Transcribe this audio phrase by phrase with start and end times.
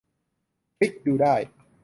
[0.77, 1.35] คลิกดูได้